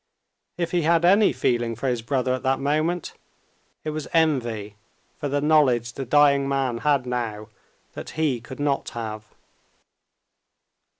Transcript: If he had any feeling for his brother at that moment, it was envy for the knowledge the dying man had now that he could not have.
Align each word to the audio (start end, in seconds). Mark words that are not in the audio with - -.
If 0.57 0.71
he 0.71 0.81
had 0.81 1.05
any 1.05 1.31
feeling 1.31 1.75
for 1.75 1.87
his 1.87 2.01
brother 2.01 2.33
at 2.33 2.41
that 2.41 2.59
moment, 2.59 3.13
it 3.83 3.91
was 3.91 4.07
envy 4.13 4.75
for 5.19 5.29
the 5.29 5.41
knowledge 5.41 5.93
the 5.93 6.05
dying 6.05 6.49
man 6.49 6.79
had 6.79 7.05
now 7.05 7.49
that 7.93 8.09
he 8.17 8.41
could 8.41 8.59
not 8.59 8.89
have. 8.97 9.23